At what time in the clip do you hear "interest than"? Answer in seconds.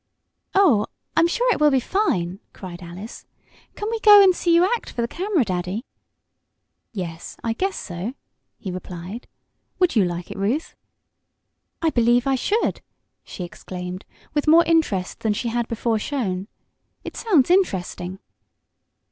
14.65-15.33